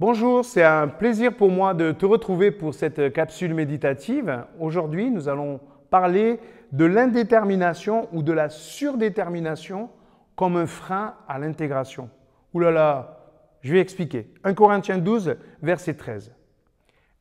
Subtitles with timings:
[0.00, 4.44] Bonjour, c'est un plaisir pour moi de te retrouver pour cette capsule méditative.
[4.58, 6.40] Aujourd'hui, nous allons parler
[6.72, 9.88] de l'indétermination ou de la surdétermination
[10.34, 12.10] comme un frein à l'intégration.
[12.54, 13.20] Ouh là là,
[13.60, 14.26] je vais expliquer.
[14.42, 16.34] 1 Corinthiens 12, verset 13.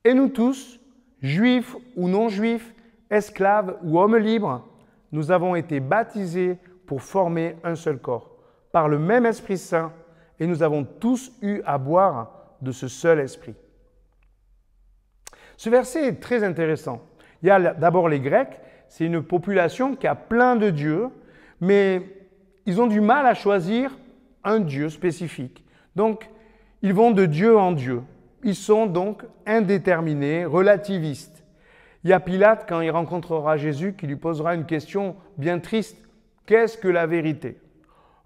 [0.03, 0.79] Et nous tous,
[1.21, 2.73] juifs ou non juifs,
[3.11, 4.67] esclaves ou hommes libres,
[5.11, 8.31] nous avons été baptisés pour former un seul corps,
[8.71, 9.93] par le même Esprit Saint,
[10.39, 13.55] et nous avons tous eu à boire de ce seul esprit.
[15.57, 17.01] Ce verset est très intéressant.
[17.41, 21.09] Il y a d'abord les Grecs, c'est une population qui a plein de dieux,
[21.61, 22.01] mais
[22.65, 23.97] ils ont du mal à choisir
[24.43, 25.63] un dieu spécifique.
[25.95, 26.29] Donc,
[26.81, 28.01] ils vont de dieu en dieu.
[28.43, 31.43] Ils sont donc indéterminés, relativistes.
[32.03, 35.97] Il y a Pilate, quand il rencontrera Jésus, qui lui posera une question bien triste.
[36.45, 37.57] Qu'est-ce que la vérité?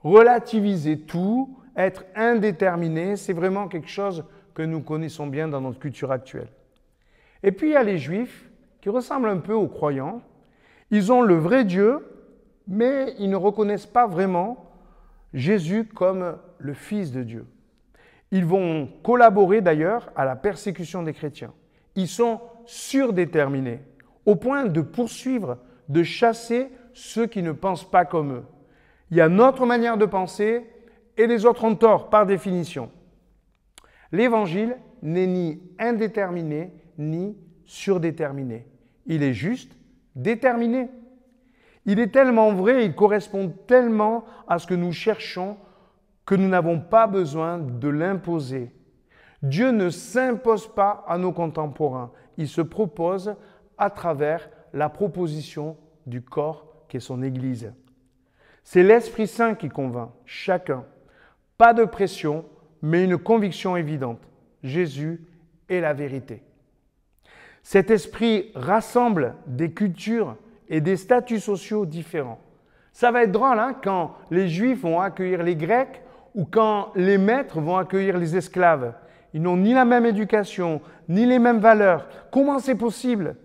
[0.03, 6.11] Relativiser tout, être indéterminé, c'est vraiment quelque chose que nous connaissons bien dans notre culture
[6.11, 6.49] actuelle.
[7.43, 8.49] Et puis il y a les juifs
[8.81, 10.21] qui ressemblent un peu aux croyants.
[10.89, 12.05] Ils ont le vrai Dieu,
[12.67, 14.71] mais ils ne reconnaissent pas vraiment
[15.33, 17.45] Jésus comme le Fils de Dieu.
[18.31, 21.53] Ils vont collaborer d'ailleurs à la persécution des chrétiens.
[21.95, 23.81] Ils sont surdéterminés,
[24.25, 28.43] au point de poursuivre, de chasser ceux qui ne pensent pas comme eux.
[29.11, 30.65] Il y a notre manière de penser
[31.17, 32.89] et les autres ont tort par définition.
[34.11, 38.67] L'évangile n'est ni indéterminé ni surdéterminé.
[39.05, 39.77] Il est juste
[40.15, 40.89] déterminé.
[41.85, 45.57] Il est tellement vrai, il correspond tellement à ce que nous cherchons
[46.25, 48.71] que nous n'avons pas besoin de l'imposer.
[49.41, 53.35] Dieu ne s'impose pas à nos contemporains, il se propose
[53.77, 57.71] à travers la proposition du corps qu'est son Église.
[58.63, 60.83] C'est l'Esprit Saint qui convainc chacun.
[61.57, 62.45] Pas de pression,
[62.81, 64.21] mais une conviction évidente.
[64.63, 65.21] Jésus
[65.69, 66.43] est la vérité.
[67.63, 70.37] Cet esprit rassemble des cultures
[70.69, 72.39] et des statuts sociaux différents.
[72.93, 76.01] Ça va être drôle hein, quand les Juifs vont accueillir les Grecs
[76.35, 78.93] ou quand les maîtres vont accueillir les esclaves.
[79.33, 82.07] Ils n'ont ni la même éducation, ni les mêmes valeurs.
[82.31, 83.35] Comment c'est possible?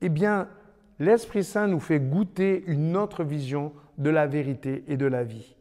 [0.00, 0.48] Eh bien,
[0.98, 5.56] l'Esprit Saint nous fait goûter une autre vision de la vérité et de la vie.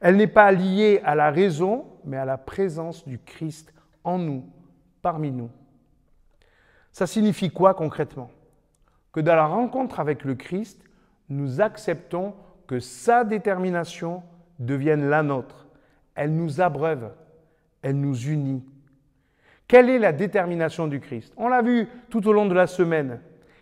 [0.00, 3.72] Elle n'est pas liée à la raison, mais à la présence du Christ
[4.04, 4.44] en nous,
[5.02, 5.50] parmi nous.
[6.92, 8.30] Ça signifie quoi concrètement?
[9.12, 10.82] Que dans la rencontre avec le Christ,
[11.28, 12.34] nous acceptons
[12.66, 14.22] que sa détermination
[14.58, 15.66] devienne la nôtre.
[16.14, 17.10] Elle nous abreuve,
[17.82, 18.64] elle nous unit.
[19.68, 21.32] Quelle est la détermination du Christ?
[21.36, 23.20] On l'a vu tout au long de la semaine.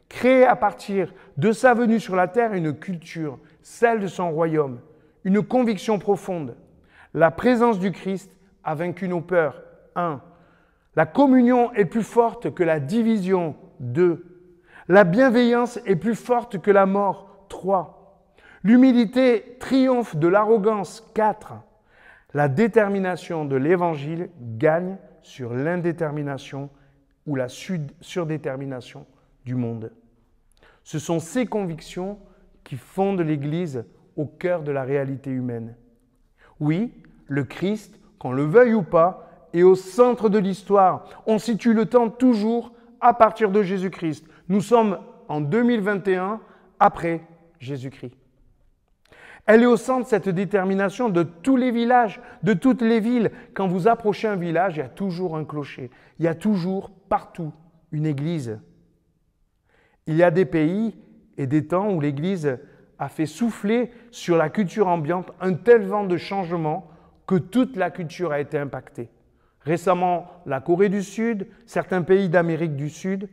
[0.09, 4.81] Créer à partir de sa venue sur la terre une culture, celle de son royaume,
[5.25, 6.57] une conviction profonde.
[7.15, 8.31] La présence du Christ
[8.63, 9.63] a vaincu nos peurs.
[9.97, 10.21] 1.
[10.97, 13.57] La communion est plus forte que la division.
[13.81, 14.25] 2.
[14.89, 17.47] La bienveillance est plus forte que la mort.
[17.49, 18.23] 3.
[18.63, 21.11] L'humilité triomphe de l'arrogance.
[21.15, 21.55] 4.
[22.35, 26.69] La détermination de l'Évangile gagne sur l'indétermination
[27.27, 29.07] ou la surdétermination
[29.45, 29.93] du monde.
[30.83, 32.19] Ce sont ces convictions
[32.63, 33.85] qui fondent l'Église
[34.17, 35.75] au cœur de la réalité humaine.
[36.61, 36.93] Oui,
[37.27, 41.05] le Christ, qu'on le veuille ou pas, est au centre de l'histoire.
[41.27, 44.27] On situe le temps toujours à partir de Jésus-Christ.
[44.49, 44.99] Nous sommes
[45.29, 46.41] en 2021
[46.81, 47.23] après
[47.61, 48.17] Jésus-Christ.
[49.47, 53.31] Elle est au centre, cette détermination, de tous les villages, de toutes les villes.
[53.53, 55.91] Quand vous approchez un village, il y a toujours un clocher.
[56.19, 57.53] Il y a toujours, partout,
[57.93, 58.59] une église.
[60.07, 60.97] Il y a des pays
[61.37, 62.59] et des temps où l'église
[62.99, 66.91] a fait souffler sur la culture ambiante un tel vent de changement
[67.27, 69.09] que toute la culture a été impactée.
[69.61, 73.29] Récemment, la Corée du Sud, certains pays d'Amérique du Sud,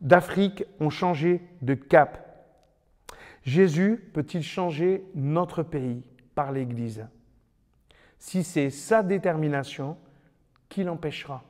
[0.00, 2.24] d'Afrique ont changé de cap.
[3.42, 6.02] Jésus peut-il changer notre pays
[6.34, 7.06] par l'Église?
[8.18, 9.96] Si c'est sa détermination,
[10.68, 11.44] qui l'empêchera?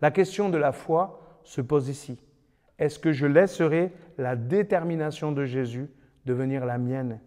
[0.00, 2.18] La question de la foi se pose ici.
[2.78, 5.90] Est-ce que je laisserai la détermination de Jésus
[6.30, 7.20] devenir la mienne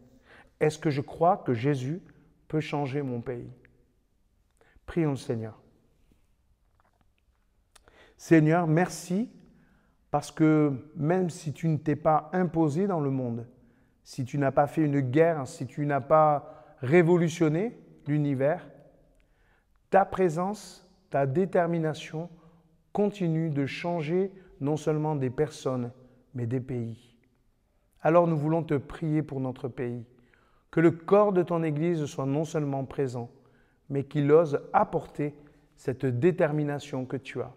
[0.60, 2.02] Est-ce que je crois que Jésus
[2.48, 3.52] peut changer mon pays?
[4.86, 5.60] Prions le Seigneur.
[8.18, 9.30] Seigneur, merci
[10.10, 13.46] parce que même si tu ne t'es pas imposé dans le monde,
[14.04, 17.78] si tu n'as pas fait une guerre, si tu n'as pas révolutionné
[18.08, 18.70] l'univers,
[19.90, 22.30] ta présence, ta détermination
[22.94, 25.92] continue de changer non seulement des personnes,
[26.34, 27.13] mais des pays.
[28.04, 30.06] Alors nous voulons te prier pour notre pays,
[30.72, 33.32] que le corps de ton Église soit non seulement présent,
[33.90, 35.34] mais qu'il ose apporter
[35.78, 37.54] cette détermination que tu as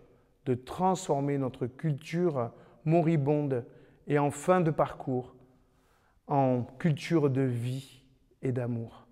[0.46, 2.52] de transformer notre culture
[2.84, 3.66] moribonde
[4.06, 5.34] et en fin de parcours
[6.28, 8.04] en culture de vie
[8.42, 9.06] et d'amour.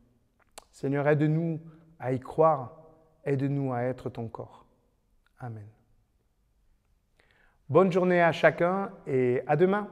[0.71, 1.61] Seigneur, aide-nous
[1.99, 2.77] à y croire,
[3.25, 4.67] aide-nous à être ton corps.
[5.39, 5.67] Amen.
[7.69, 9.89] Bonne journée à chacun et à demain.